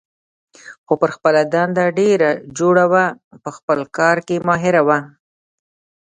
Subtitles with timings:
[0.85, 3.05] خو پر خپله دنده ډېره جوړه وه،
[3.43, 4.99] په خپل کار کې ماهره وه.